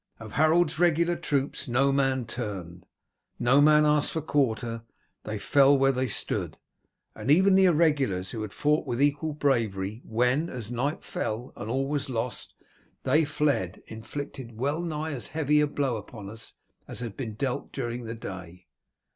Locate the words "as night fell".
10.49-11.53